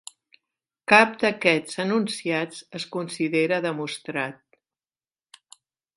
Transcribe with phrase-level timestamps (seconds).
[0.91, 4.61] Cap d'aquests enunciats es considera demostrat.